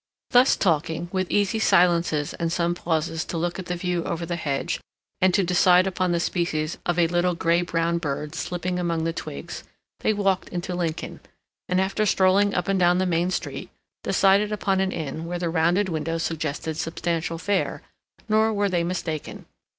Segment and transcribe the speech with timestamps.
[0.31, 4.35] Thus talking, with easy silences and some pauses to look at the view over the
[4.35, 4.79] hedge
[5.21, 9.13] and to decide upon the species of a little gray brown bird slipping among the
[9.13, 9.63] twigs,
[9.99, 11.19] they walked into Lincoln,
[11.69, 13.69] and after strolling up and down the main street,
[14.03, 17.83] decided upon an inn where the rounded window suggested substantial fare,
[18.27, 19.45] nor were they mistaken.